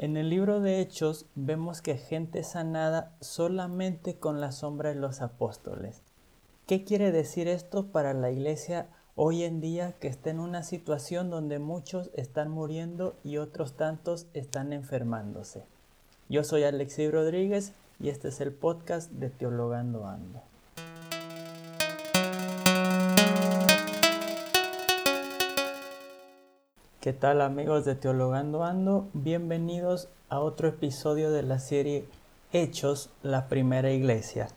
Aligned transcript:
En 0.00 0.16
el 0.16 0.30
libro 0.30 0.60
de 0.60 0.80
Hechos 0.80 1.26
vemos 1.34 1.82
que 1.82 1.96
gente 1.96 2.44
sanada 2.44 3.16
solamente 3.20 4.14
con 4.14 4.40
la 4.40 4.52
sombra 4.52 4.90
de 4.90 4.94
los 4.94 5.22
apóstoles. 5.22 6.02
¿Qué 6.68 6.84
quiere 6.84 7.10
decir 7.10 7.48
esto 7.48 7.86
para 7.86 8.14
la 8.14 8.30
iglesia 8.30 8.86
hoy 9.16 9.42
en 9.42 9.60
día 9.60 9.96
que 9.98 10.06
está 10.06 10.30
en 10.30 10.38
una 10.38 10.62
situación 10.62 11.30
donde 11.30 11.58
muchos 11.58 12.12
están 12.14 12.48
muriendo 12.48 13.16
y 13.24 13.38
otros 13.38 13.76
tantos 13.76 14.28
están 14.34 14.72
enfermándose? 14.72 15.64
Yo 16.28 16.44
soy 16.44 16.62
Alexi 16.62 17.10
Rodríguez 17.10 17.72
y 17.98 18.10
este 18.10 18.28
es 18.28 18.40
el 18.40 18.52
podcast 18.52 19.10
de 19.10 19.30
Teologando 19.30 20.06
Ando. 20.06 20.47
¿Qué 27.00 27.12
tal 27.12 27.42
amigos 27.42 27.84
de 27.84 27.94
Teologando 27.94 28.64
Ando? 28.64 29.06
Bienvenidos 29.12 30.08
a 30.28 30.40
otro 30.40 30.66
episodio 30.66 31.30
de 31.30 31.44
la 31.44 31.60
serie 31.60 32.04
Hechos, 32.52 33.10
la 33.22 33.46
primera 33.46 33.92
iglesia. 33.92 34.48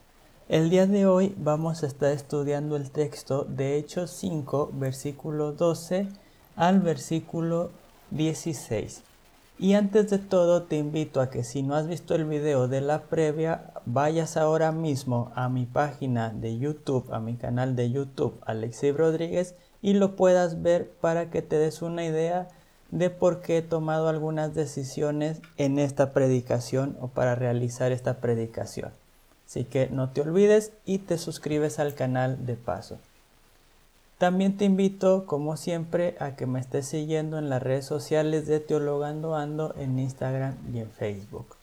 El 0.48 0.68
día 0.68 0.88
de 0.88 1.06
hoy 1.06 1.36
vamos 1.38 1.84
a 1.84 1.86
estar 1.86 2.10
estudiando 2.10 2.74
el 2.74 2.90
texto 2.90 3.44
de 3.44 3.78
Hechos 3.78 4.10
5, 4.10 4.70
versículo 4.72 5.52
12 5.52 6.08
al 6.56 6.80
versículo 6.80 7.70
16. 8.10 9.04
Y 9.60 9.74
antes 9.74 10.10
de 10.10 10.18
todo 10.18 10.64
te 10.64 10.78
invito 10.78 11.20
a 11.20 11.30
que 11.30 11.44
si 11.44 11.62
no 11.62 11.76
has 11.76 11.86
visto 11.86 12.16
el 12.16 12.24
video 12.24 12.66
de 12.66 12.80
la 12.80 13.02
previa, 13.02 13.72
vayas 13.86 14.36
ahora 14.36 14.72
mismo 14.72 15.30
a 15.36 15.48
mi 15.48 15.64
página 15.64 16.30
de 16.30 16.58
YouTube, 16.58 17.06
a 17.12 17.20
mi 17.20 17.36
canal 17.36 17.76
de 17.76 17.92
YouTube, 17.92 18.40
Alexei 18.44 18.90
Rodríguez, 18.90 19.54
y 19.82 19.94
lo 19.94 20.16
puedas 20.16 20.62
ver 20.62 20.88
para 21.00 21.28
que 21.28 21.42
te 21.42 21.58
des 21.58 21.82
una 21.82 22.04
idea 22.04 22.48
de 22.92 23.10
por 23.10 23.40
qué 23.40 23.58
he 23.58 23.62
tomado 23.62 24.08
algunas 24.08 24.54
decisiones 24.54 25.40
en 25.56 25.78
esta 25.78 26.12
predicación 26.12 26.96
o 27.00 27.08
para 27.08 27.34
realizar 27.34 27.90
esta 27.90 28.18
predicación. 28.18 28.92
Así 29.46 29.64
que 29.64 29.88
no 29.88 30.10
te 30.10 30.20
olvides 30.20 30.72
y 30.86 30.98
te 30.98 31.18
suscribes 31.18 31.78
al 31.78 31.94
canal 31.94 32.46
de 32.46 32.54
paso. 32.54 32.98
También 34.18 34.56
te 34.56 34.64
invito, 34.64 35.26
como 35.26 35.56
siempre, 35.56 36.16
a 36.20 36.36
que 36.36 36.46
me 36.46 36.60
estés 36.60 36.86
siguiendo 36.86 37.38
en 37.38 37.50
las 37.50 37.60
redes 37.60 37.84
sociales 37.84 38.46
de 38.46 38.60
Teologando 38.60 39.34
Ando 39.34 39.74
en 39.76 39.98
Instagram 39.98 40.56
y 40.72 40.78
en 40.78 40.90
Facebook. 40.90 41.56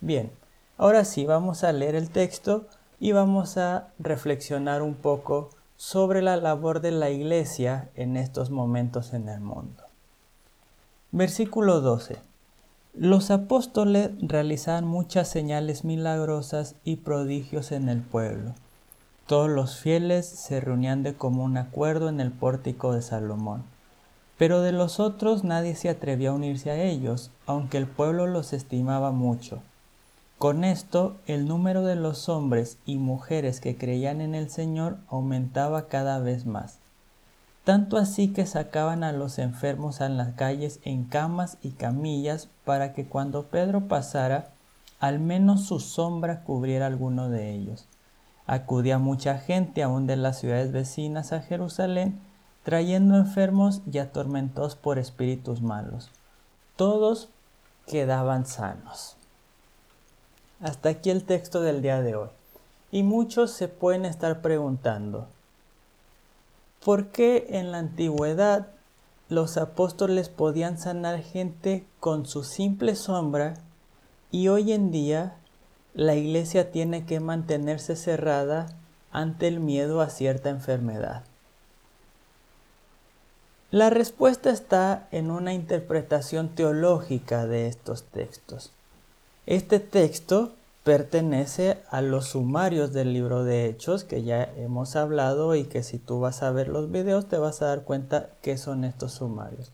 Bien, 0.00 0.30
ahora 0.78 1.04
sí, 1.04 1.26
vamos 1.26 1.64
a 1.64 1.72
leer 1.72 1.96
el 1.96 2.10
texto 2.10 2.66
y 3.00 3.12
vamos 3.12 3.56
a 3.56 3.88
reflexionar 3.98 4.82
un 4.82 4.94
poco 4.94 5.50
sobre 5.80 6.20
la 6.20 6.36
labor 6.36 6.82
de 6.82 6.90
la 6.90 7.08
Iglesia 7.08 7.88
en 7.94 8.18
estos 8.18 8.50
momentos 8.50 9.14
en 9.14 9.30
el 9.30 9.40
mundo. 9.40 9.82
Versículo 11.10 11.80
12. 11.80 12.18
Los 12.92 13.30
apóstoles 13.30 14.10
realizaban 14.20 14.84
muchas 14.84 15.28
señales 15.28 15.82
milagrosas 15.86 16.74
y 16.84 16.96
prodigios 16.96 17.72
en 17.72 17.88
el 17.88 18.02
pueblo. 18.02 18.52
Todos 19.26 19.48
los 19.48 19.78
fieles 19.78 20.26
se 20.26 20.60
reunían 20.60 21.02
de 21.02 21.14
común 21.14 21.56
acuerdo 21.56 22.10
en 22.10 22.20
el 22.20 22.30
pórtico 22.30 22.92
de 22.92 23.00
Salomón. 23.00 23.64
Pero 24.36 24.60
de 24.60 24.72
los 24.72 25.00
otros 25.00 25.44
nadie 25.44 25.74
se 25.76 25.88
atrevía 25.88 26.28
a 26.28 26.34
unirse 26.34 26.70
a 26.70 26.82
ellos, 26.82 27.30
aunque 27.46 27.78
el 27.78 27.86
pueblo 27.86 28.26
los 28.26 28.52
estimaba 28.52 29.12
mucho. 29.12 29.62
Con 30.40 30.64
esto, 30.64 31.18
el 31.26 31.46
número 31.46 31.82
de 31.82 31.96
los 31.96 32.30
hombres 32.30 32.78
y 32.86 32.96
mujeres 32.96 33.60
que 33.60 33.76
creían 33.76 34.22
en 34.22 34.34
el 34.34 34.48
Señor 34.48 34.96
aumentaba 35.10 35.86
cada 35.86 36.18
vez 36.18 36.46
más. 36.46 36.78
Tanto 37.62 37.98
así 37.98 38.32
que 38.32 38.46
sacaban 38.46 39.04
a 39.04 39.12
los 39.12 39.38
enfermos 39.38 40.00
a 40.00 40.08
las 40.08 40.32
calles 40.36 40.80
en 40.82 41.04
camas 41.04 41.58
y 41.60 41.72
camillas 41.72 42.48
para 42.64 42.94
que 42.94 43.04
cuando 43.04 43.48
Pedro 43.48 43.86
pasara, 43.86 44.48
al 44.98 45.18
menos 45.20 45.66
su 45.66 45.78
sombra 45.78 46.42
cubriera 46.42 46.86
alguno 46.86 47.28
de 47.28 47.50
ellos. 47.50 47.86
Acudía 48.46 48.96
mucha 48.96 49.36
gente 49.36 49.82
aún 49.82 50.06
de 50.06 50.16
las 50.16 50.38
ciudades 50.38 50.72
vecinas 50.72 51.34
a 51.34 51.42
Jerusalén, 51.42 52.18
trayendo 52.62 53.18
enfermos 53.18 53.82
y 53.92 53.98
atormentados 53.98 54.74
por 54.74 54.98
espíritus 54.98 55.60
malos. 55.60 56.10
Todos 56.76 57.28
quedaban 57.86 58.46
sanos. 58.46 59.18
Hasta 60.60 60.90
aquí 60.90 61.08
el 61.08 61.24
texto 61.24 61.62
del 61.62 61.80
día 61.80 62.02
de 62.02 62.14
hoy. 62.16 62.28
Y 62.92 63.02
muchos 63.02 63.50
se 63.50 63.68
pueden 63.68 64.04
estar 64.04 64.42
preguntando, 64.42 65.26
¿por 66.84 67.06
qué 67.08 67.46
en 67.50 67.72
la 67.72 67.78
antigüedad 67.78 68.68
los 69.30 69.56
apóstoles 69.56 70.28
podían 70.28 70.76
sanar 70.76 71.22
gente 71.22 71.86
con 71.98 72.26
su 72.26 72.44
simple 72.44 72.96
sombra 72.96 73.54
y 74.30 74.48
hoy 74.48 74.72
en 74.72 74.90
día 74.90 75.36
la 75.94 76.14
iglesia 76.14 76.70
tiene 76.70 77.06
que 77.06 77.20
mantenerse 77.20 77.96
cerrada 77.96 78.66
ante 79.12 79.48
el 79.48 79.60
miedo 79.60 80.00
a 80.02 80.10
cierta 80.10 80.50
enfermedad? 80.50 81.24
La 83.70 83.88
respuesta 83.88 84.50
está 84.50 85.08
en 85.10 85.30
una 85.30 85.54
interpretación 85.54 86.48
teológica 86.50 87.46
de 87.46 87.68
estos 87.68 88.02
textos. 88.02 88.72
Este 89.46 89.80
texto 89.80 90.52
pertenece 90.84 91.78
a 91.90 92.02
los 92.02 92.28
sumarios 92.28 92.92
del 92.92 93.12
libro 93.12 93.44
de 93.44 93.66
Hechos 93.66 94.04
que 94.04 94.22
ya 94.22 94.44
hemos 94.56 94.96
hablado 94.96 95.54
y 95.54 95.64
que 95.64 95.82
si 95.82 95.98
tú 95.98 96.20
vas 96.20 96.42
a 96.42 96.50
ver 96.50 96.68
los 96.68 96.90
videos 96.90 97.26
te 97.26 97.36
vas 97.36 97.62
a 97.62 97.66
dar 97.66 97.82
cuenta 97.82 98.30
qué 98.42 98.56
son 98.56 98.84
estos 98.84 99.12
sumarios. 99.12 99.72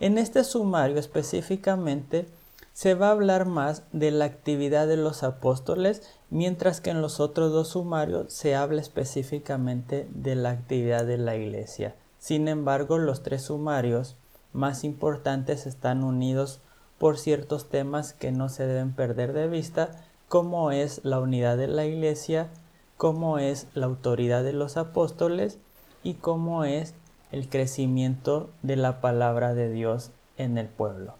En 0.00 0.18
este 0.18 0.44
sumario 0.44 0.98
específicamente 0.98 2.26
se 2.72 2.94
va 2.94 3.08
a 3.08 3.12
hablar 3.12 3.46
más 3.46 3.84
de 3.92 4.10
la 4.10 4.26
actividad 4.26 4.86
de 4.86 4.98
los 4.98 5.22
apóstoles, 5.22 6.02
mientras 6.28 6.82
que 6.82 6.90
en 6.90 7.00
los 7.00 7.20
otros 7.20 7.50
dos 7.50 7.68
sumarios 7.68 8.30
se 8.32 8.54
habla 8.54 8.82
específicamente 8.82 10.06
de 10.10 10.34
la 10.34 10.50
actividad 10.50 11.06
de 11.06 11.16
la 11.16 11.36
iglesia. 11.36 11.94
Sin 12.18 12.48
embargo, 12.48 12.98
los 12.98 13.22
tres 13.22 13.42
sumarios 13.42 14.16
más 14.52 14.84
importantes 14.84 15.66
están 15.66 16.04
unidos 16.04 16.60
por 16.98 17.18
ciertos 17.18 17.68
temas 17.68 18.12
que 18.12 18.32
no 18.32 18.48
se 18.48 18.66
deben 18.66 18.92
perder 18.92 19.32
de 19.32 19.48
vista, 19.48 19.90
como 20.28 20.70
es 20.70 21.04
la 21.04 21.20
unidad 21.20 21.56
de 21.56 21.68
la 21.68 21.84
iglesia, 21.84 22.48
como 22.96 23.38
es 23.38 23.66
la 23.74 23.86
autoridad 23.86 24.42
de 24.42 24.52
los 24.52 24.76
apóstoles 24.76 25.58
y 26.02 26.14
cómo 26.14 26.64
es 26.64 26.94
el 27.32 27.48
crecimiento 27.48 28.50
de 28.62 28.76
la 28.76 29.00
palabra 29.00 29.54
de 29.54 29.70
Dios 29.70 30.10
en 30.38 30.58
el 30.58 30.66
pueblo. 30.68 31.14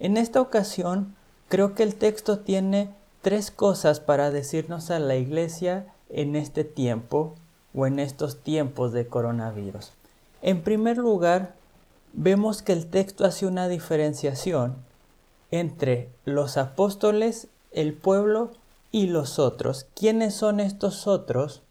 En 0.00 0.16
esta 0.16 0.40
ocasión, 0.40 1.14
creo 1.48 1.74
que 1.74 1.82
el 1.82 1.94
texto 1.94 2.40
tiene 2.40 2.90
tres 3.22 3.50
cosas 3.50 4.00
para 4.00 4.30
decirnos 4.30 4.90
a 4.90 4.98
la 4.98 5.16
iglesia 5.16 5.86
en 6.08 6.36
este 6.36 6.64
tiempo 6.64 7.34
o 7.74 7.86
en 7.86 7.98
estos 7.98 8.42
tiempos 8.42 8.92
de 8.92 9.06
coronavirus. 9.06 9.92
En 10.42 10.62
primer 10.62 10.98
lugar, 10.98 11.54
vemos 12.14 12.62
que 12.62 12.72
el 12.72 12.86
texto 12.86 13.24
hace 13.24 13.46
una 13.46 13.68
diferenciación 13.68 14.76
entre 15.50 16.08
los 16.24 16.56
apóstoles, 16.56 17.48
el 17.72 17.92
pueblo 17.92 18.52
y 18.92 19.08
los 19.08 19.38
otros. 19.38 19.86
¿Quiénes 19.94 20.34
son 20.34 20.60
estos 20.60 21.06
otros? 21.06 21.62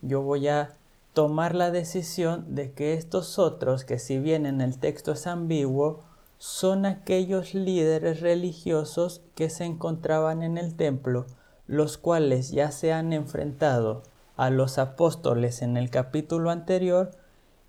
Yo 0.00 0.22
voy 0.22 0.48
a 0.48 0.72
tomar 1.12 1.54
la 1.54 1.70
decisión 1.70 2.54
de 2.54 2.72
que 2.72 2.94
estos 2.94 3.38
otros, 3.38 3.84
que 3.84 3.98
si 3.98 4.18
bien 4.18 4.46
en 4.46 4.60
el 4.60 4.78
texto 4.78 5.12
es 5.12 5.26
ambiguo, 5.26 6.02
son 6.38 6.86
aquellos 6.86 7.54
líderes 7.54 8.20
religiosos 8.20 9.22
que 9.34 9.50
se 9.50 9.64
encontraban 9.64 10.42
en 10.42 10.58
el 10.58 10.74
templo, 10.74 11.26
los 11.66 11.98
cuales 11.98 12.50
ya 12.50 12.70
se 12.70 12.92
han 12.92 13.12
enfrentado 13.12 14.02
a 14.36 14.50
los 14.50 14.78
apóstoles 14.78 15.62
en 15.62 15.76
el 15.76 15.90
capítulo 15.90 16.50
anterior 16.50 17.12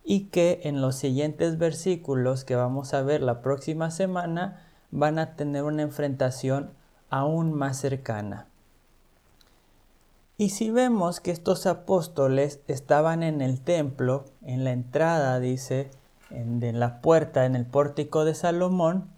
y 0.07 0.25
que 0.25 0.61
en 0.63 0.81
los 0.81 0.95
siguientes 0.95 1.57
versículos 1.57 2.45
que 2.45 2.55
vamos 2.55 2.93
a 2.93 3.01
ver 3.01 3.21
la 3.21 3.41
próxima 3.41 3.89
semana 3.89 4.61
van 4.91 5.17
a 5.17 5.35
tener 5.35 5.63
una 5.63 5.81
enfrentación 5.81 6.69
aún 7.09 7.52
más 7.53 7.78
cercana. 7.78 8.47
Y 10.37 10.49
si 10.49 10.69
vemos 10.69 11.22
que 11.22 11.31
estos 11.31 11.66
apóstoles 11.66 12.59
estaban 12.67 13.23
en 13.23 13.41
el 13.41 13.61
templo, 13.61 14.25
en 14.43 14.63
la 14.63 14.73
entrada, 14.73 15.40
dice, 15.40 15.90
en, 16.29 16.79
la 16.79 17.02
puerta, 17.02 17.46
en 17.46 17.55
el 17.55 17.66
pórtico 17.66 18.25
de 18.25 18.35
Salomón, 18.35 19.09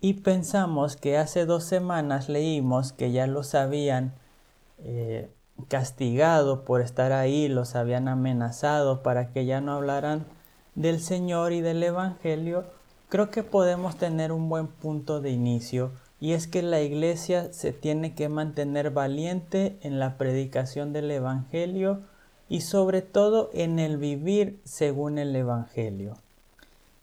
y 0.00 0.14
pensamos 0.14 0.96
que 0.96 1.16
hace 1.16 1.46
dos 1.46 1.64
semanas 1.64 2.28
leímos 2.28 2.92
que 2.92 3.12
ya 3.12 3.26
los 3.26 3.54
habían 3.54 4.14
eh, 4.78 5.30
castigado 5.68 6.64
por 6.64 6.80
estar 6.80 7.12
ahí, 7.12 7.48
los 7.48 7.74
habían 7.74 8.08
amenazado 8.08 9.02
para 9.02 9.32
que 9.32 9.46
ya 9.46 9.60
no 9.60 9.72
hablaran 9.72 10.26
del 10.74 11.00
Señor 11.00 11.52
y 11.52 11.60
del 11.60 11.82
Evangelio, 11.82 12.64
creo 13.08 13.30
que 13.30 13.42
podemos 13.42 13.96
tener 13.96 14.32
un 14.32 14.48
buen 14.48 14.66
punto 14.66 15.20
de 15.20 15.30
inicio 15.30 15.92
y 16.20 16.32
es 16.32 16.46
que 16.46 16.62
la 16.62 16.80
iglesia 16.80 17.52
se 17.52 17.72
tiene 17.72 18.14
que 18.14 18.28
mantener 18.28 18.90
valiente 18.90 19.78
en 19.82 19.98
la 19.98 20.16
predicación 20.16 20.92
del 20.92 21.10
Evangelio 21.10 22.00
y 22.48 22.60
sobre 22.60 23.02
todo 23.02 23.50
en 23.52 23.78
el 23.78 23.96
vivir 23.96 24.60
según 24.64 25.18
el 25.18 25.34
Evangelio. 25.34 26.16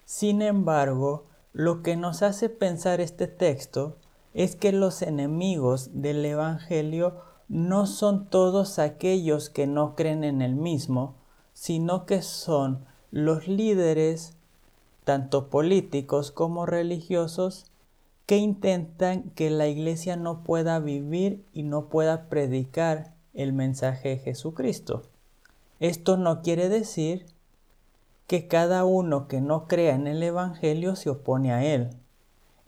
Sin 0.06 0.42
embargo, 0.42 1.26
lo 1.54 1.84
que 1.84 1.96
nos 1.96 2.22
hace 2.22 2.50
pensar 2.50 3.02
este 3.02 3.28
texto 3.28 3.98
es 4.34 4.56
que 4.56 4.72
los 4.72 5.02
enemigos 5.02 6.02
del 6.02 6.24
Evangelio 6.26 7.16
no 7.50 7.88
son 7.88 8.30
todos 8.30 8.78
aquellos 8.78 9.50
que 9.50 9.66
no 9.66 9.96
creen 9.96 10.24
en 10.24 10.42
el 10.42 10.56
mismo, 10.56 11.16
sino 11.54 12.06
que 12.06 12.22
son 12.22 12.86
los 13.12 13.48
líderes, 13.48 14.38
tanto 15.04 15.50
políticos 15.50 16.32
como 16.32 16.68
religiosos, 16.68 17.66
que 18.28 18.38
intentan 18.38 19.32
que 19.32 19.50
la 19.50 19.68
iglesia 19.68 20.16
no 20.16 20.44
pueda 20.44 20.80
vivir 20.80 21.44
y 21.52 21.64
no 21.64 21.90
pueda 21.90 22.30
predicar 22.30 23.16
el 23.34 23.54
mensaje 23.54 24.10
de 24.10 24.18
Jesucristo. 24.20 25.02
Esto 25.80 26.18
no 26.18 26.44
quiere 26.44 26.70
decir 26.70 27.26
que 28.28 28.48
cada 28.48 28.86
uno 28.86 29.28
que 29.28 29.42
no 29.42 29.68
crea 29.68 29.96
en 29.96 30.06
el 30.06 30.22
Evangelio 30.22 30.96
se 30.96 31.10
opone 31.10 31.52
a 31.52 31.66
él. 31.66 31.90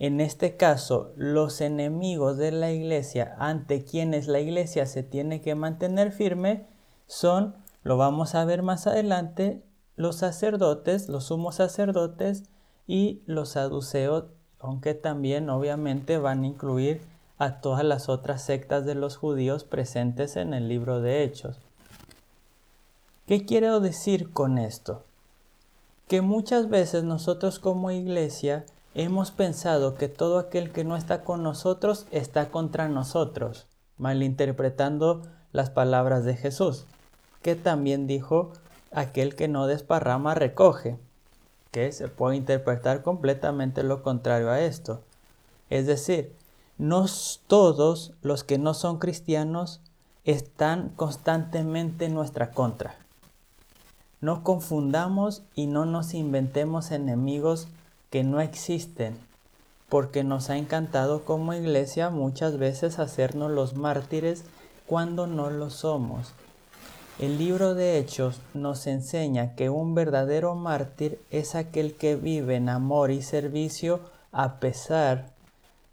En 0.04 0.20
este 0.20 0.58
caso, 0.58 1.14
los 1.16 1.62
enemigos 1.62 2.36
de 2.36 2.52
la 2.52 2.72
iglesia 2.72 3.36
ante 3.38 3.86
quienes 3.86 4.28
la 4.28 4.40
iglesia 4.40 4.88
se 4.88 5.04
tiene 5.04 5.42
que 5.42 5.54
mantener 5.54 6.12
firme 6.12 6.66
son, 7.06 7.54
lo 7.84 7.98
vamos 7.98 8.34
a 8.34 8.44
ver 8.44 8.64
más 8.64 8.88
adelante, 8.88 9.62
los 9.96 10.16
sacerdotes, 10.16 11.08
los 11.08 11.26
sumos 11.26 11.58
sacerdotes 11.58 12.46
y 12.88 13.22
los 13.28 13.50
saduceos, 13.50 14.24
aunque 14.58 14.96
también 14.96 15.52
obviamente 15.52 16.18
van 16.18 16.42
a 16.42 16.48
incluir 16.48 17.02
a 17.38 17.62
todas 17.62 17.84
las 17.84 18.10
otras 18.10 18.42
sectas 18.42 18.86
de 18.86 18.96
los 18.96 19.18
judíos 19.18 19.66
presentes 19.66 20.36
en 20.36 20.56
el 20.56 20.68
libro 20.68 21.00
de 21.00 21.24
Hechos. 21.24 21.60
¿Qué 23.28 23.46
quiero 23.46 23.80
decir 23.80 24.32
con 24.32 24.58
esto? 24.58 25.04
Que 26.08 26.22
muchas 26.22 26.70
veces 26.70 27.04
nosotros 27.04 27.60
como 27.60 27.92
iglesia 27.92 28.66
Hemos 28.94 29.32
pensado 29.32 29.96
que 29.96 30.10
todo 30.10 30.38
aquel 30.38 30.72
que 30.74 30.84
no 30.84 30.98
está 30.98 31.24
con 31.24 31.44
nosotros 31.44 32.08
está 32.12 32.50
contra 32.50 32.90
nosotros, 32.90 33.68
malinterpretando 33.98 35.22
las 35.54 35.70
palabras 35.70 36.26
de 36.26 36.36
Jesús, 36.36 36.86
que 37.42 37.56
también 37.56 38.06
dijo, 38.06 38.52
aquel 38.92 39.36
que 39.36 39.48
no 39.48 39.66
desparrama 39.68 40.36
recoge, 40.36 41.00
que 41.72 41.94
se 41.94 42.10
puede 42.10 42.36
interpretar 42.36 43.02
completamente 43.02 43.84
lo 43.84 44.04
contrario 44.04 44.50
a 44.50 44.60
esto. 44.60 45.02
Es 45.70 45.88
decir, 45.88 46.36
no 46.78 47.06
todos 47.48 48.12
los 48.22 48.44
que 48.44 48.58
no 48.58 48.74
son 48.74 49.00
cristianos 49.00 49.80
están 50.26 50.90
constantemente 50.90 52.06
en 52.06 52.14
nuestra 52.14 52.52
contra. 52.52 52.96
No 54.20 54.44
confundamos 54.44 55.44
y 55.56 55.68
no 55.68 55.86
nos 55.86 56.14
inventemos 56.14 56.92
enemigos 56.92 57.70
que 58.12 58.24
no 58.24 58.42
existen, 58.42 59.18
porque 59.90 60.24
nos 60.24 60.52
ha 60.52 60.58
encantado 60.58 61.26
como 61.26 61.54
iglesia 61.54 62.12
muchas 62.12 62.58
veces 62.58 63.00
hacernos 63.00 63.52
los 63.52 63.76
mártires 63.76 64.44
cuando 64.86 65.26
no 65.26 65.50
lo 65.50 65.70
somos. 65.70 66.34
El 67.20 67.38
libro 67.38 67.74
de 67.74 67.98
Hechos 67.98 68.42
nos 68.54 68.88
enseña 68.88 69.56
que 69.56 69.70
un 69.70 69.96
verdadero 69.96 70.56
mártir 70.56 71.20
es 71.30 71.56
aquel 71.56 71.94
que 71.96 72.16
vive 72.16 72.56
en 72.56 72.68
amor 72.68 73.12
y 73.12 73.22
servicio 73.22 74.02
a 74.32 74.60
pesar 74.60 75.32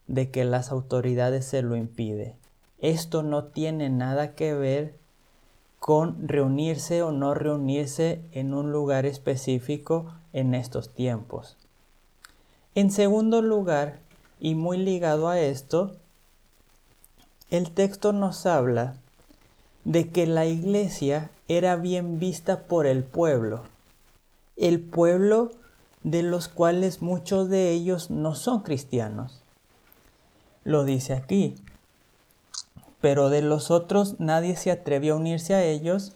de 0.07 0.31
que 0.31 0.45
las 0.45 0.73
autoridades 0.73 1.45
se 1.45 1.63
lo 1.63 1.77
impiden. 1.77 2.35
Esto 2.81 3.23
no 3.23 3.45
tiene 3.45 3.91
nada 3.91 4.35
que 4.35 4.55
ver 4.55 4.95
con 5.79 6.27
reunirse 6.27 7.03
o 7.03 7.13
no 7.13 7.35
reunirse 7.35 8.23
en 8.33 8.55
un 8.55 8.73
lugar 8.73 9.07
específico 9.07 10.13
en 10.33 10.55
estos 10.55 10.95
tiempos. 10.95 11.57
En 12.75 12.91
segundo 12.91 13.43
lugar, 13.43 13.99
y 14.41 14.55
muy 14.55 14.79
ligado 14.79 15.29
a 15.29 15.41
esto, 15.41 15.97
el 17.51 17.71
texto 17.71 18.13
nos 18.13 18.47
habla 18.47 18.95
de 19.85 20.11
que 20.11 20.27
la 20.27 20.47
iglesia 20.47 21.31
era 21.49 21.77
bien 21.77 22.19
vista 22.19 22.65
por 22.65 22.87
el 22.87 23.05
pueblo, 23.05 23.63
el 24.57 24.81
pueblo 24.81 25.51
de 26.03 26.23
los 26.23 26.49
cuales 26.49 27.03
muchos 27.03 27.49
de 27.49 27.71
ellos 27.71 28.11
no 28.11 28.35
son 28.35 28.61
cristianos. 28.61 29.43
Lo 30.65 30.85
dice 30.85 31.15
aquí, 31.15 31.57
pero 33.01 33.31
de 33.31 33.43
los 33.43 33.71
otros 33.71 34.21
nadie 34.21 34.57
se 34.57 34.71
atrevió 34.71 35.15
a 35.15 35.17
unirse 35.17 35.55
a 35.55 35.65
ellos, 35.65 36.13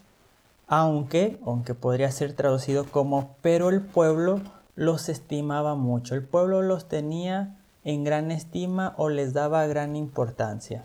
aunque, 0.66 1.38
aunque 1.44 1.74
podría 1.74 2.10
ser 2.10 2.34
traducido 2.34 2.84
como, 2.84 3.36
pero 3.40 3.70
el 3.70 3.80
pueblo 3.80 4.40
los 4.74 5.08
estimaba 5.08 5.74
mucho, 5.74 6.14
el 6.14 6.24
pueblo 6.24 6.62
los 6.62 6.88
tenía 6.88 7.56
en 7.84 8.04
gran 8.04 8.30
estima 8.30 8.94
o 8.96 9.08
les 9.08 9.32
daba 9.32 9.66
gran 9.66 9.96
importancia. 9.96 10.84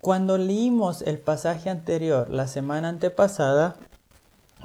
Cuando 0.00 0.38
leímos 0.38 1.02
el 1.02 1.18
pasaje 1.18 1.68
anterior 1.68 2.30
la 2.30 2.46
semana 2.46 2.88
antepasada 2.88 3.76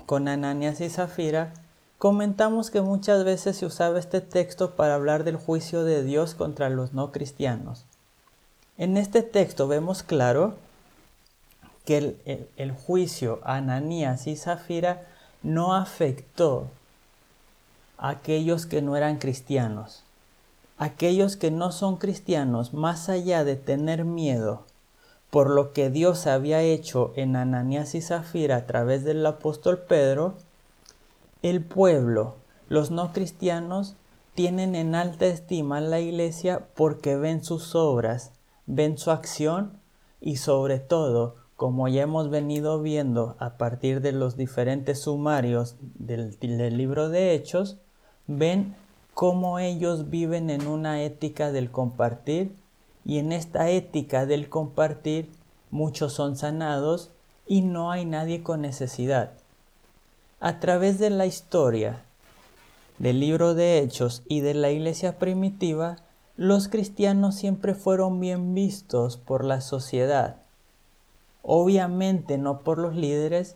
con 0.06 0.28
Ananias 0.28 0.80
y 0.82 0.90
Zafira, 0.90 1.54
comentamos 1.98 2.72
que 2.72 2.82
muchas 2.82 3.24
veces 3.24 3.58
se 3.58 3.66
usaba 3.66 4.00
este 4.00 4.22
texto 4.22 4.76
para 4.76 4.96
hablar 4.96 5.24
del 5.24 5.36
juicio 5.36 5.84
de 5.84 6.04
Dios 6.04 6.36
contra 6.36 6.70
los 6.70 6.94
no 6.94 7.12
cristianos. 7.12 7.86
En 8.78 8.98
este 8.98 9.24
texto 9.24 9.68
vemos 9.68 10.04
claro 10.04 10.56
que 11.86 11.98
el, 11.98 12.50
el 12.58 12.72
juicio 12.72 13.40
a 13.44 13.56
Ananías 13.56 14.28
y 14.28 14.36
Zafira 14.36 15.04
no 15.44 15.76
afectó 15.76 16.68
aquellos 17.98 18.66
que 18.66 18.82
no 18.82 18.96
eran 18.96 19.18
cristianos. 19.18 20.04
Aquellos 20.78 21.38
que 21.38 21.52
no 21.52 21.72
son 21.72 21.98
cristianos, 21.98 22.74
más 22.74 23.10
allá 23.10 23.44
de 23.44 23.56
tener 23.56 24.06
miedo 24.06 24.64
por 25.36 25.50
lo 25.50 25.74
que 25.74 25.90
Dios 25.90 26.28
había 26.28 26.62
hecho 26.62 27.12
en 27.18 27.36
Ananías 27.36 27.94
y 27.94 28.02
Zafira 28.02 28.56
a 28.56 28.66
través 28.66 29.04
del 29.04 29.26
apóstol 29.26 29.80
Pedro, 29.80 30.36
el 31.42 31.62
pueblo, 31.62 32.36
los 32.70 32.90
no 32.90 33.12
cristianos, 33.12 33.98
tienen 34.34 34.76
en 34.76 34.96
alta 34.96 35.26
estima 35.26 35.82
la 35.82 36.00
iglesia 36.00 36.68
porque 36.74 37.18
ven 37.18 37.44
sus 37.44 37.76
obras, 37.76 38.32
ven 38.66 38.98
su 38.98 39.12
acción 39.12 39.74
y 40.22 40.38
sobre 40.38 40.80
todo, 40.80 41.36
como 41.58 41.90
ya 41.90 42.04
hemos 42.04 42.30
venido 42.30 42.82
viendo 42.82 43.36
a 43.40 43.58
partir 43.58 44.00
de 44.00 44.14
los 44.14 44.38
diferentes 44.38 45.02
sumarios 45.02 45.76
del, 45.82 46.40
del 46.40 46.78
libro 46.78 47.10
de 47.10 47.34
Hechos, 47.34 47.78
ven 48.28 48.76
cómo 49.14 49.60
ellos 49.60 50.10
viven 50.10 50.50
en 50.50 50.68
una 50.68 51.02
ética 51.02 51.52
del 51.52 51.72
compartir 51.72 52.56
y 53.06 53.20
en 53.20 53.32
esta 53.32 53.70
ética 53.70 54.26
del 54.26 54.50
compartir 54.50 55.30
muchos 55.72 56.14
son 56.14 56.36
sanados 56.36 57.12
y 57.48 57.62
no 57.62 57.92
hay 57.92 58.06
nadie 58.06 58.44
con 58.44 58.62
necesidad. 58.62 59.32
A 60.40 60.60
través 60.60 61.00
de 61.00 61.10
la 61.10 61.26
historia 61.26 62.04
del 62.98 63.20
libro 63.20 63.54
de 63.54 63.80
Hechos 63.80 64.24
y 64.28 64.42
de 64.42 64.54
la 64.54 64.72
iglesia 64.72 65.20
primitiva, 65.20 65.98
los 66.38 66.68
cristianos 66.68 67.36
siempre 67.36 67.76
fueron 67.76 68.20
bien 68.20 68.54
vistos 68.54 69.18
por 69.18 69.46
la 69.46 69.62
sociedad. 69.62 70.38
Obviamente 71.42 72.38
no 72.38 72.62
por 72.62 72.78
los 72.78 72.96
líderes, 72.96 73.56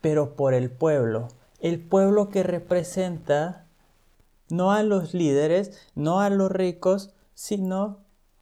pero 0.00 0.34
por 0.34 0.54
el 0.54 0.70
pueblo. 0.70 1.28
El 1.60 1.80
pueblo 1.80 2.28
que 2.28 2.42
representa 2.42 3.64
no 4.50 4.72
a 4.72 4.82
los 4.82 5.14
líderes, 5.14 5.72
no 5.94 6.20
a 6.20 6.30
los 6.30 6.50
ricos, 6.50 7.10
sino 7.34 7.98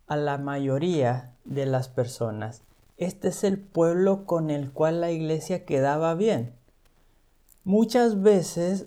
a 0.06 0.16
la 0.16 0.38
mayoría 0.38 1.34
de 1.44 1.66
las 1.66 1.88
personas. 1.88 2.62
Este 2.96 3.28
es 3.28 3.44
el 3.44 3.58
pueblo 3.58 4.26
con 4.26 4.50
el 4.50 4.72
cual 4.72 5.00
la 5.00 5.10
iglesia 5.10 5.64
quedaba 5.64 6.14
bien. 6.14 6.54
Muchas 7.62 8.22
veces 8.22 8.86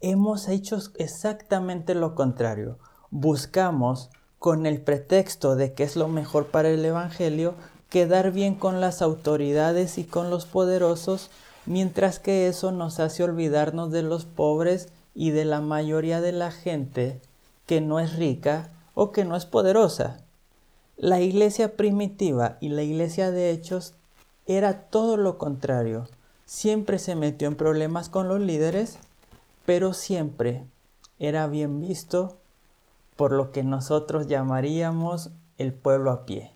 hemos 0.00 0.48
hecho 0.48 0.78
exactamente 0.96 1.94
lo 1.94 2.14
contrario. 2.14 2.78
Buscamos, 3.10 4.10
con 4.38 4.66
el 4.66 4.80
pretexto 4.80 5.56
de 5.56 5.72
que 5.72 5.84
es 5.84 5.96
lo 5.96 6.08
mejor 6.08 6.46
para 6.46 6.68
el 6.68 6.84
Evangelio, 6.84 7.54
quedar 7.90 8.32
bien 8.32 8.54
con 8.54 8.80
las 8.80 9.02
autoridades 9.02 9.98
y 9.98 10.04
con 10.04 10.30
los 10.30 10.46
poderosos, 10.46 11.30
mientras 11.66 12.18
que 12.18 12.48
eso 12.48 12.72
nos 12.72 13.00
hace 13.00 13.24
olvidarnos 13.24 13.90
de 13.90 14.02
los 14.02 14.24
pobres 14.24 14.88
y 15.14 15.30
de 15.30 15.44
la 15.44 15.60
mayoría 15.60 16.20
de 16.20 16.32
la 16.32 16.50
gente 16.50 17.20
que 17.66 17.80
no 17.80 18.00
es 18.00 18.16
rica 18.16 18.70
o 18.94 19.12
que 19.12 19.24
no 19.24 19.36
es 19.36 19.46
poderosa. 19.46 20.18
La 20.96 21.20
iglesia 21.20 21.76
primitiva 21.76 22.56
y 22.60 22.68
la 22.68 22.82
iglesia 22.82 23.30
de 23.30 23.50
hechos 23.50 23.94
era 24.46 24.82
todo 24.82 25.16
lo 25.16 25.38
contrario. 25.38 26.06
Siempre 26.46 26.98
se 26.98 27.16
metió 27.16 27.48
en 27.48 27.56
problemas 27.56 28.08
con 28.08 28.28
los 28.28 28.40
líderes, 28.40 28.98
pero 29.64 29.94
siempre 29.94 30.64
era 31.18 31.46
bien 31.46 31.80
visto 31.80 32.36
por 33.16 33.32
lo 33.32 33.52
que 33.52 33.62
nosotros 33.62 34.26
llamaríamos 34.26 35.30
el 35.58 35.72
pueblo 35.72 36.10
a 36.10 36.26
pie, 36.26 36.50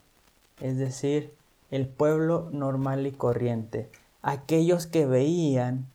es 0.60 0.76
decir, 0.76 1.32
el 1.70 1.86
pueblo 1.86 2.48
normal 2.52 3.06
y 3.06 3.12
corriente, 3.12 3.90
aquellos 4.22 4.86
que 4.86 5.06
veían 5.06 5.86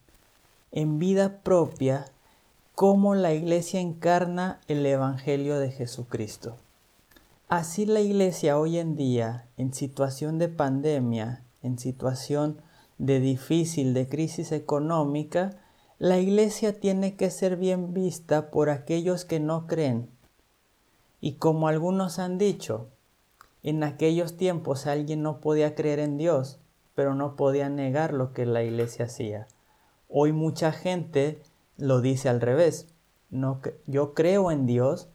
en 0.72 1.00
vida 1.00 1.40
propia 1.44 2.06
cómo 2.76 3.14
la 3.14 3.34
iglesia 3.34 3.80
encarna 3.80 4.60
el 4.68 4.84
Evangelio 4.86 5.60
de 5.60 5.72
Jesucristo. 5.72 6.58
Así 7.48 7.86
la 7.86 8.00
iglesia 8.00 8.58
hoy 8.58 8.80
en 8.80 8.96
día, 8.96 9.48
en 9.58 9.76
situación 9.76 10.40
de 10.40 10.50
pandemia, 10.50 11.44
en 11.62 11.78
situación 11.78 12.62
de 12.98 13.20
difícil, 13.20 13.94
de 13.94 14.10
crisis 14.10 14.52
económica, 14.52 15.52
la 16.00 16.18
iglesia 16.18 16.80
tiene 16.80 17.16
que 17.16 17.30
ser 17.30 17.58
bien 17.58 17.94
vista 17.94 18.50
por 18.50 18.72
aquellos 18.72 19.24
que 19.24 19.40
no 19.40 19.68
creen. 19.68 20.10
Y 21.22 21.34
como 21.34 21.68
algunos 21.68 22.18
han 22.18 22.40
dicho, 22.40 22.90
en 23.62 23.84
aquellos 23.84 24.36
tiempos 24.36 24.88
alguien 24.88 25.22
no 25.22 25.42
podía 25.42 25.76
creer 25.76 26.00
en 26.00 26.18
Dios, 26.18 26.60
pero 26.96 27.14
no 27.14 27.36
podía 27.36 27.70
negar 27.70 28.14
lo 28.14 28.34
que 28.34 28.48
la 28.48 28.64
iglesia 28.64 29.06
hacía. 29.06 29.48
Hoy 30.10 30.32
mucha 30.32 30.72
gente 30.72 31.40
lo 31.78 32.02
dice 32.02 32.30
al 32.30 32.42
revés. 32.42 32.88
No, 33.30 33.62
yo 33.88 34.14
creo 34.14 34.52
en 34.52 34.66
Dios, 34.66 35.08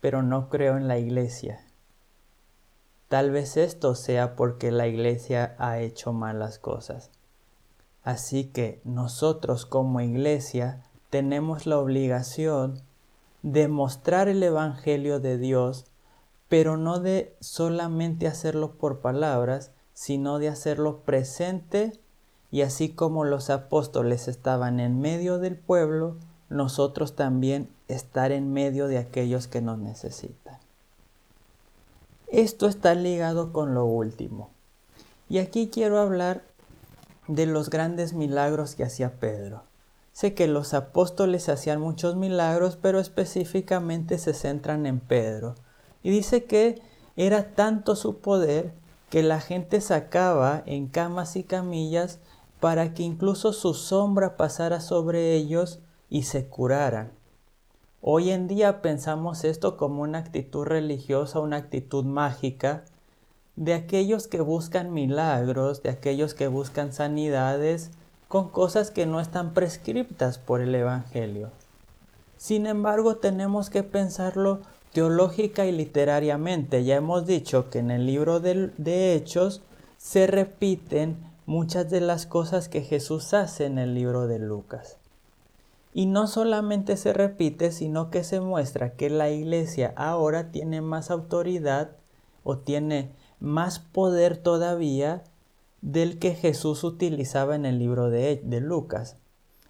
pero 0.00 0.22
no 0.22 0.48
creo 0.48 0.76
en 0.76 0.88
la 0.88 0.98
iglesia. 0.98 1.64
Tal 3.08 3.30
vez 3.30 3.56
esto 3.56 3.94
sea 3.94 4.36
porque 4.36 4.70
la 4.70 4.86
iglesia 4.86 5.54
ha 5.58 5.78
hecho 5.78 6.12
malas 6.12 6.58
cosas. 6.58 7.10
Así 8.02 8.44
que 8.44 8.80
nosotros 8.84 9.66
como 9.66 10.00
iglesia 10.00 10.82
tenemos 11.10 11.66
la 11.66 11.78
obligación 11.78 12.82
de 13.42 13.68
mostrar 13.68 14.28
el 14.28 14.42
Evangelio 14.42 15.20
de 15.20 15.38
Dios, 15.38 15.86
pero 16.48 16.76
no 16.76 17.00
de 17.00 17.34
solamente 17.40 18.26
hacerlo 18.26 18.72
por 18.72 19.00
palabras, 19.00 19.72
sino 19.94 20.38
de 20.38 20.48
hacerlo 20.48 21.00
presente 21.00 21.98
y 22.50 22.62
así 22.62 22.88
como 22.88 23.24
los 23.24 23.50
apóstoles 23.50 24.28
estaban 24.28 24.80
en 24.80 25.00
medio 25.00 25.38
del 25.38 25.56
pueblo, 25.56 26.16
nosotros 26.48 27.14
también 27.14 27.68
estar 27.88 28.32
en 28.32 28.52
medio 28.52 28.88
de 28.88 28.98
aquellos 28.98 29.48
que 29.48 29.60
nos 29.60 29.78
necesitan. 29.78 30.58
Esto 32.28 32.66
está 32.66 32.94
ligado 32.94 33.52
con 33.52 33.74
lo 33.74 33.84
último. 33.84 34.50
Y 35.28 35.38
aquí 35.38 35.68
quiero 35.68 35.98
hablar 35.98 36.42
de 37.26 37.46
los 37.46 37.68
grandes 37.68 38.14
milagros 38.14 38.74
que 38.74 38.84
hacía 38.84 39.12
Pedro. 39.20 39.62
Sé 40.12 40.34
que 40.34 40.48
los 40.48 40.74
apóstoles 40.74 41.48
hacían 41.48 41.80
muchos 41.80 42.16
milagros, 42.16 42.76
pero 42.80 42.98
específicamente 42.98 44.18
se 44.18 44.34
centran 44.34 44.86
en 44.86 45.00
Pedro. 45.00 45.54
Y 46.02 46.10
dice 46.10 46.44
que 46.44 46.82
era 47.16 47.54
tanto 47.54 47.94
su 47.94 48.18
poder 48.18 48.72
que 49.10 49.22
la 49.22 49.40
gente 49.40 49.80
sacaba 49.80 50.62
en 50.66 50.88
camas 50.88 51.36
y 51.36 51.44
camillas 51.44 52.18
para 52.60 52.94
que 52.94 53.02
incluso 53.02 53.52
su 53.52 53.74
sombra 53.74 54.36
pasara 54.36 54.80
sobre 54.80 55.34
ellos 55.34 55.80
y 56.10 56.22
se 56.22 56.46
curaran. 56.46 57.12
Hoy 58.00 58.30
en 58.30 58.46
día 58.46 58.80
pensamos 58.80 59.44
esto 59.44 59.76
como 59.76 60.02
una 60.02 60.18
actitud 60.18 60.64
religiosa, 60.64 61.40
una 61.40 61.56
actitud 61.56 62.04
mágica, 62.04 62.84
de 63.56 63.74
aquellos 63.74 64.28
que 64.28 64.40
buscan 64.40 64.92
milagros, 64.92 65.82
de 65.82 65.90
aquellos 65.90 66.32
que 66.34 66.46
buscan 66.46 66.92
sanidades 66.92 67.90
con 68.28 68.50
cosas 68.50 68.92
que 68.92 69.04
no 69.04 69.20
están 69.20 69.52
prescriptas 69.52 70.38
por 70.38 70.60
el 70.60 70.74
Evangelio. 70.74 71.50
Sin 72.36 72.66
embargo, 72.66 73.16
tenemos 73.16 73.68
que 73.68 73.82
pensarlo 73.82 74.60
teológica 74.92 75.66
y 75.66 75.72
literariamente. 75.72 76.84
Ya 76.84 76.96
hemos 76.96 77.26
dicho 77.26 77.68
que 77.68 77.80
en 77.80 77.90
el 77.90 78.06
libro 78.06 78.38
de, 78.38 78.70
de 78.78 79.14
Hechos 79.14 79.62
se 79.96 80.28
repiten 80.28 81.27
muchas 81.48 81.88
de 81.88 82.02
las 82.02 82.26
cosas 82.26 82.68
que 82.68 82.82
Jesús 82.82 83.32
hace 83.32 83.64
en 83.64 83.78
el 83.78 83.94
libro 83.94 84.26
de 84.26 84.38
Lucas. 84.38 84.98
Y 85.94 86.04
no 86.04 86.26
solamente 86.26 86.98
se 86.98 87.14
repite, 87.14 87.72
sino 87.72 88.10
que 88.10 88.22
se 88.22 88.42
muestra 88.42 88.96
que 88.96 89.08
la 89.08 89.30
iglesia 89.30 89.94
ahora 89.96 90.50
tiene 90.50 90.82
más 90.82 91.10
autoridad 91.10 91.92
o 92.44 92.58
tiene 92.58 93.12
más 93.40 93.78
poder 93.78 94.36
todavía 94.36 95.24
del 95.80 96.18
que 96.18 96.34
Jesús 96.34 96.84
utilizaba 96.84 97.56
en 97.56 97.64
el 97.64 97.78
libro 97.78 98.10
de, 98.10 98.42
de 98.44 98.60
Lucas. 98.60 99.16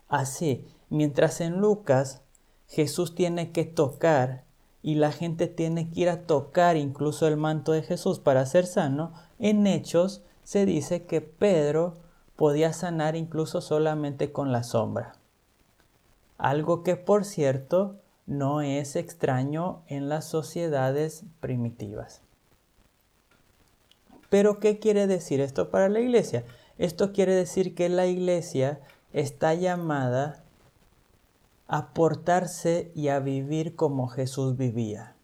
Así, 0.08 0.66
mientras 0.90 1.40
en 1.40 1.60
Lucas 1.60 2.22
Jesús 2.66 3.14
tiene 3.14 3.52
que 3.52 3.64
tocar 3.64 4.42
y 4.82 4.96
la 4.96 5.12
gente 5.12 5.46
tiene 5.46 5.90
que 5.90 6.00
ir 6.00 6.08
a 6.08 6.22
tocar 6.22 6.76
incluso 6.76 7.28
el 7.28 7.36
manto 7.36 7.70
de 7.70 7.82
Jesús 7.82 8.18
para 8.18 8.44
ser 8.46 8.66
sano, 8.66 9.12
en 9.38 9.64
Hechos 9.68 10.22
se 10.48 10.64
dice 10.64 11.04
que 11.04 11.20
Pedro 11.20 11.98
podía 12.34 12.72
sanar 12.72 13.16
incluso 13.16 13.60
solamente 13.60 14.32
con 14.32 14.50
la 14.50 14.62
sombra. 14.62 15.12
Algo 16.38 16.82
que 16.82 16.96
por 16.96 17.26
cierto 17.26 17.96
no 18.24 18.62
es 18.62 18.96
extraño 18.96 19.82
en 19.88 20.08
las 20.08 20.24
sociedades 20.24 21.24
primitivas. 21.40 22.22
Pero 24.30 24.58
¿qué 24.58 24.78
quiere 24.78 25.06
decir 25.06 25.42
esto 25.42 25.70
para 25.70 25.90
la 25.90 26.00
iglesia? 26.00 26.46
Esto 26.78 27.12
quiere 27.12 27.34
decir 27.34 27.74
que 27.74 27.90
la 27.90 28.06
iglesia 28.06 28.80
está 29.12 29.52
llamada 29.52 30.44
a 31.66 31.92
portarse 31.92 32.90
y 32.94 33.08
a 33.08 33.20
vivir 33.20 33.76
como 33.76 34.08
Jesús 34.08 34.56
vivía. 34.56 35.14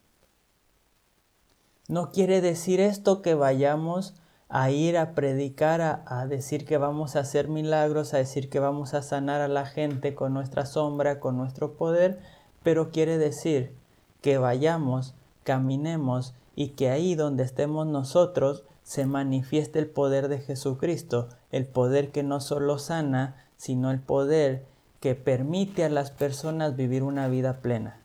No 1.89 2.13
quiere 2.13 2.43
decir 2.43 2.79
esto 2.79 3.23
que 3.23 3.35
vayamos 3.35 4.13
a 4.57 4.71
ir 4.71 4.97
a 4.99 5.17
predicar, 5.17 6.05
a, 6.07 6.27
decir 6.29 6.65
que 6.65 6.79
vamos 6.79 7.17
a 7.17 7.21
hacer 7.21 7.49
milagros, 7.49 8.15
a 8.15 8.19
decir 8.19 8.49
que 8.49 8.61
vamos 8.61 8.95
a 8.95 9.03
sanar 9.03 9.41
a 9.41 9.49
la 9.49 9.67
gente 9.67 10.15
con 10.15 10.33
nuestra 10.33 10.65
sombra, 10.65 11.19
con 11.19 11.37
nuestro 11.37 11.73
poder, 11.73 12.21
pero 12.63 12.93
quiere 12.93 13.19
decir 13.19 13.75
que 14.21 14.39
vayamos, 14.39 15.17
caminemos 15.43 16.35
y 16.55 16.69
que 16.69 16.89
ahí 16.89 17.17
donde 17.17 17.43
estemos 17.43 17.89
nosotros 17.89 18.63
se 18.85 19.07
manifieste 19.07 19.81
el 19.81 19.89
poder 19.89 20.29
de 20.29 20.39
Jesucristo, 20.39 21.31
el 21.51 21.67
poder 21.67 22.13
que 22.13 22.23
no 22.23 22.39
solo 22.41 22.79
sana, 22.79 23.45
sino 23.57 23.91
el 23.91 23.99
poder 23.99 24.67
que 25.01 25.17
permite 25.17 25.83
a 25.83 25.89
las 25.89 26.13
personas 26.13 26.77
vivir 26.77 27.03
una 27.03 27.27
vida 27.27 27.55
plena. 27.55 27.99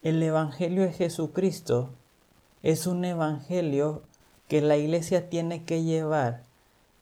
El 0.00 0.22
Evangelio 0.22 0.84
de 0.84 0.92
Jesucristo 0.92 1.90
es 2.62 2.86
un 2.86 3.04
Evangelio 3.04 4.00
que 4.48 4.60
la 4.60 4.76
iglesia 4.76 5.28
tiene 5.28 5.64
que 5.64 5.82
llevar, 5.82 6.42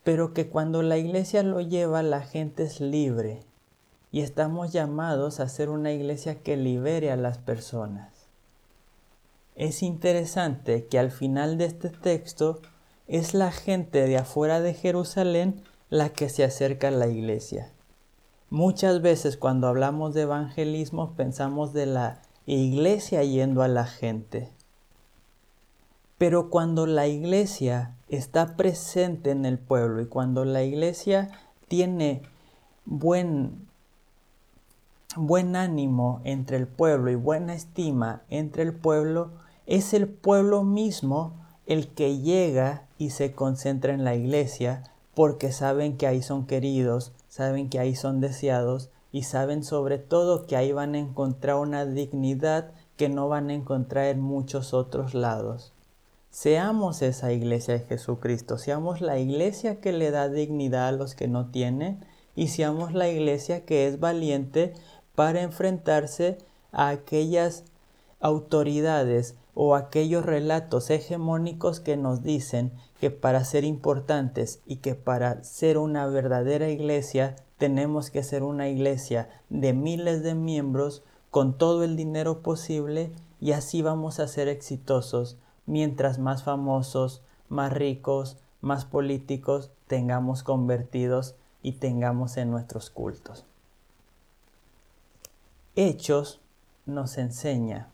pero 0.03 0.33
que 0.35 0.49
cuando 0.49 0.83
la 0.83 0.99
iglesia 0.99 1.43
lo 1.43 1.61
lleva 1.61 2.03
la 2.03 2.23
gente 2.23 2.65
es 2.65 2.81
libre 2.81 3.41
y 4.13 4.21
estamos 4.21 4.73
llamados 4.73 5.41
a 5.41 5.49
ser 5.49 5.71
una 5.71 5.93
iglesia 5.93 6.37
que 6.37 6.57
libere 6.57 7.11
a 7.11 7.17
las 7.17 7.39
personas. 7.39 8.29
Es 9.57 9.83
interesante 9.83 10.87
que 10.87 10.99
al 10.99 11.11
final 11.11 11.59
de 11.59 11.65
este 11.67 11.89
texto 11.89 12.61
es 13.07 13.35
la 13.35 13.53
gente 13.53 14.07
de 14.07 14.17
afuera 14.17 14.61
de 14.61 14.75
Jerusalén 14.75 15.63
la 15.91 16.11
que 16.11 16.29
se 16.29 16.45
acerca 16.45 16.89
a 16.89 16.93
la 16.93 17.07
iglesia. 17.07 17.71
Muchas 18.51 19.03
veces 19.03 19.37
cuando 19.37 19.69
hablamos 19.69 20.15
de 20.15 20.23
evangelismo 20.23 21.15
pensamos 21.15 21.73
de 21.73 21.87
la 21.87 22.23
iglesia 22.47 23.23
yendo 23.23 23.63
a 23.63 23.69
la 23.69 23.85
gente. 23.85 24.51
Pero 26.19 26.49
cuando 26.49 26.87
la 26.87 27.07
iglesia 27.09 27.95
está 28.09 28.57
presente 28.57 29.31
en 29.31 29.45
el 29.45 29.59
pueblo 29.59 30.01
y 30.01 30.07
cuando 30.07 30.45
la 30.45 30.63
iglesia 30.63 31.31
tiene 31.69 32.23
buen, 32.85 33.67
buen 35.17 35.57
ánimo 35.57 36.21
entre 36.25 36.57
el 36.57 36.67
pueblo 36.69 37.11
y 37.11 37.17
buena 37.17 37.55
estima 37.55 38.23
entre 38.31 38.63
el 38.63 38.75
pueblo, 38.75 39.33
es 39.67 39.93
el 39.95 40.09
pueblo 40.09 40.63
mismo 40.63 41.35
el 41.67 41.89
que 41.89 42.19
llega 42.19 42.87
y 42.99 43.11
se 43.11 43.33
concentra 43.33 43.93
en 43.93 44.05
la 44.05 44.15
iglesia 44.15 44.85
porque 45.15 45.53
saben 45.53 45.97
que 45.97 46.07
ahí 46.07 46.23
son 46.23 46.47
queridos, 46.47 47.13
saben 47.29 47.69
que 47.69 47.79
ahí 47.79 47.97
son 47.97 48.21
deseados 48.21 48.91
y 49.13 49.23
saben 49.23 49.65
sobre 49.65 49.99
todo 49.99 50.47
que 50.47 50.57
ahí 50.57 50.73
van 50.73 50.95
a 50.95 50.99
encontrar 50.99 51.57
una 51.57 51.87
dignidad 51.87 52.73
que 52.97 53.09
no 53.09 53.29
van 53.29 53.51
a 53.51 53.55
encontrar 53.55 54.07
en 54.07 54.21
muchos 54.21 54.75
otros 54.75 55.15
lados. 55.15 55.74
Seamos 56.35 57.01
esa 57.03 57.33
iglesia 57.33 57.75
de 57.75 57.85
Jesucristo, 57.87 58.59
seamos 58.59 59.01
la 59.01 59.21
iglesia 59.21 59.81
que 59.81 59.93
le 59.93 60.11
da 60.11 60.29
dignidad 60.29 60.89
a 60.89 60.93
los 60.93 61.15
que 61.15 61.29
no 61.29 61.53
tienen 61.53 62.05
y 62.35 62.49
seamos 62.49 62.93
la 62.93 63.09
iglesia 63.09 63.65
que 63.65 63.87
es 63.87 64.01
valiente 64.01 64.73
para 65.15 65.43
enfrentarse 65.43 66.39
a 66.73 66.89
aquellas 66.89 67.63
autoridades 68.19 69.37
o 69.55 69.77
aquellos 69.77 70.27
relatos 70.27 70.91
hegemónicos 70.91 71.79
que 71.79 71.97
nos 71.97 72.25
dicen 72.25 72.73
que 72.99 73.13
para 73.13 73.45
ser 73.45 73.63
importantes 73.63 74.61
y 74.67 74.79
que 74.79 74.97
para 74.97 75.45
ser 75.45 75.79
una 75.79 76.05
verdadera 76.09 76.69
iglesia 76.69 77.37
tenemos 77.59 78.11
que 78.11 78.25
ser 78.25 78.43
una 78.43 78.69
iglesia 78.69 79.29
de 79.51 79.73
miles 79.73 80.25
de 80.25 80.35
miembros 80.35 81.05
con 81.31 81.57
todo 81.57 81.85
el 81.85 81.95
dinero 81.95 82.43
posible 82.43 83.13
y 83.41 83.53
así 83.53 83.83
vamos 83.83 84.19
a 84.19 84.27
ser 84.27 84.49
exitosos 84.49 85.37
mientras 85.67 86.19
más 86.19 86.43
famosos, 86.43 87.23
más 87.49 87.73
ricos, 87.73 88.39
más 88.61 88.85
políticos 88.85 89.71
tengamos 89.87 90.43
convertidos 90.43 91.37
y 91.63 91.73
tengamos 91.73 92.37
en 92.37 92.51
nuestros 92.51 92.91
cultos. 92.91 93.45
Hechos 95.77 96.41
nos 96.87 97.19
enseña 97.19 97.89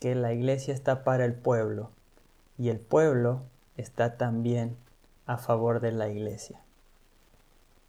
que 0.00 0.14
la 0.14 0.32
iglesia 0.32 0.74
está 0.74 1.04
para 1.04 1.24
el 1.24 1.34
pueblo 1.34 1.90
y 2.58 2.68
el 2.68 2.78
pueblo 2.78 3.42
está 3.76 4.16
también 4.16 4.76
a 5.26 5.38
favor 5.38 5.80
de 5.80 5.92
la 5.92 6.08
iglesia. 6.08 6.60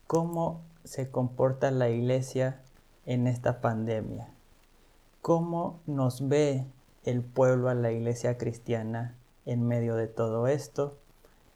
¿Cómo 0.07 0.61
se 0.83 1.09
comporta 1.09 1.71
la 1.71 1.89
iglesia 1.89 2.61
en 3.05 3.27
esta 3.27 3.61
pandemia? 3.61 4.29
¿Cómo 5.21 5.79
nos 5.85 6.27
ve 6.27 6.65
el 7.07 7.21
pueblo 7.23 7.69
a 7.69 7.73
la 7.73 7.89
iglesia 7.89 8.37
cristiana 8.37 9.15
en 9.45 9.65
medio 9.65 9.95
de 9.95 10.07
todo 10.07 10.47
esto? 10.47 10.97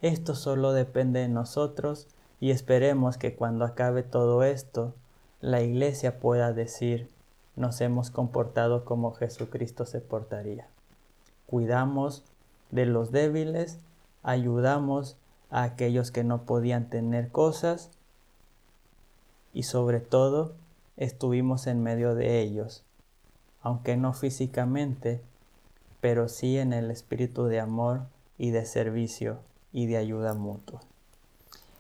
Esto 0.02 0.34
solo 0.34 0.72
depende 0.72 1.20
de 1.20 1.28
nosotros 1.28 2.08
y 2.40 2.52
esperemos 2.52 3.18
que 3.18 3.36
cuando 3.36 3.66
acabe 3.66 4.02
todo 4.02 4.44
esto, 4.44 4.96
la 5.42 5.62
iglesia 5.62 6.22
pueda 6.22 6.54
decir, 6.54 7.10
nos 7.58 7.82
hemos 7.82 8.12
comportado 8.12 8.86
como 8.86 9.12
Jesucristo 9.12 9.86
se 9.86 10.00
portaría. 10.00 10.70
Cuidamos 11.48 12.24
de 12.70 12.86
los 12.86 13.12
débiles, 13.12 13.80
ayudamos 14.24 15.18
a 15.50 15.64
aquellos 15.64 16.12
que 16.12 16.24
no 16.24 16.44
podían 16.44 16.90
tener 16.90 17.30
cosas 17.30 17.92
y 19.54 19.64
sobre 19.64 20.00
todo 20.00 20.54
estuvimos 20.96 21.68
en 21.68 21.84
medio 21.84 22.16
de 22.16 22.40
ellos, 22.40 22.86
aunque 23.62 23.98
no 23.98 24.14
físicamente, 24.14 25.22
pero 26.02 26.28
sí 26.28 26.58
en 26.58 26.74
el 26.74 26.92
espíritu 26.92 27.46
de 27.46 27.60
amor 27.60 28.02
y 28.38 28.50
de 28.50 28.66
servicio 28.66 29.40
y 29.72 29.86
de 29.86 29.98
ayuda 29.98 30.34
mutua. 30.34 30.82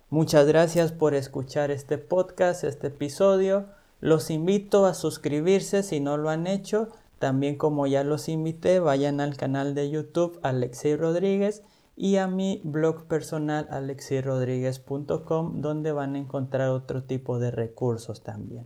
Muchas 0.09 0.45
gracias 0.45 0.91
por 0.91 1.15
escuchar 1.15 1.71
este 1.71 1.97
podcast, 1.97 2.63
este 2.63 2.87
episodio. 2.87 3.65
Los 3.99 4.29
invito 4.29 4.85
a 4.85 4.93
suscribirse 4.93 5.83
si 5.83 5.99
no 5.99 6.17
lo 6.17 6.29
han 6.29 6.47
hecho. 6.47 6.89
También 7.17 7.55
como 7.55 7.87
ya 7.87 8.03
los 8.03 8.29
invité, 8.29 8.79
vayan 8.79 9.19
al 9.21 9.37
canal 9.37 9.73
de 9.73 9.89
YouTube 9.89 10.39
Alexei 10.43 10.95
Rodríguez 10.95 11.63
y 11.95 12.17
a 12.17 12.27
mi 12.27 12.61
blog 12.63 13.05
personal 13.05 13.67
alexirrodriguez.com 13.69 15.61
donde 15.61 15.91
van 15.91 16.15
a 16.15 16.19
encontrar 16.19 16.69
otro 16.69 17.03
tipo 17.03 17.39
de 17.39 17.51
recursos 17.51 18.21
también. 18.21 18.65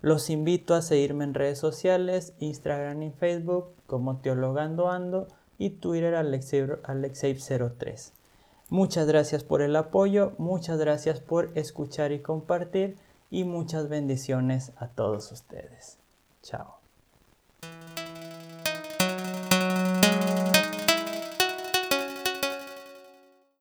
Los 0.00 0.28
invito 0.28 0.74
a 0.74 0.82
seguirme 0.82 1.24
en 1.24 1.34
redes 1.34 1.58
sociales, 1.58 2.34
Instagram 2.38 3.02
y 3.02 3.10
Facebook 3.10 3.73
como 3.86 4.18
Teologando 4.18 4.90
Ando 4.90 5.28
y 5.58 5.70
Twitter 5.70 6.14
Alexei03. 6.14 8.12
Muchas 8.70 9.06
gracias 9.06 9.44
por 9.44 9.62
el 9.62 9.76
apoyo, 9.76 10.32
muchas 10.38 10.78
gracias 10.78 11.20
por 11.20 11.50
escuchar 11.54 12.12
y 12.12 12.20
compartir 12.20 12.96
y 13.30 13.44
muchas 13.44 13.88
bendiciones 13.88 14.72
a 14.76 14.88
todos 14.88 15.30
ustedes. 15.32 15.98
Chao. 16.42 16.83